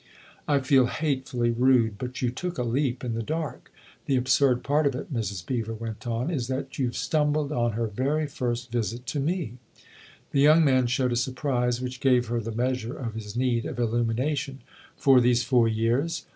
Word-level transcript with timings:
"I 0.57 0.61
feel 0.61 0.87
hatefully 0.87 1.51
rude 1.51 1.99
but 1.99 2.23
you 2.23 2.31
took 2.31 2.57
a 2.57 2.63
leap 2.63 3.03
in 3.03 3.13
the 3.13 3.21
dark. 3.21 3.71
The 4.07 4.15
absurd 4.15 4.63
part 4.63 4.87
of 4.87 4.95
it," 4.95 5.13
Mrs. 5.13 5.45
Beever 5.45 5.75
went 5.75 6.07
on, 6.07 6.11
n8 6.11 6.11
THE 6.11 6.11
OTHER 6.11 6.33
HOUSE" 6.33 6.41
is 6.41 6.47
that 6.47 6.79
you've 6.79 6.97
stumbled 6.97 7.51
on 7.51 7.73
her 7.73 7.85
very 7.85 8.25
first 8.25 8.71
visit 8.71 9.05
to 9.05 9.19
me." 9.19 9.59
The 10.31 10.41
young 10.41 10.65
man 10.65 10.87
showed 10.87 11.11
a 11.11 11.15
surprise 11.15 11.81
which 11.81 11.99
gave 11.99 12.29
her 12.29 12.39
the 12.41 12.51
measure 12.51 12.97
of 12.97 13.13
his 13.13 13.37
need 13.37 13.67
of 13.67 13.77
illumination." 13.77 14.63
For 14.97 15.21
these 15.21 15.43
four 15.43 15.67
years 15.67 16.25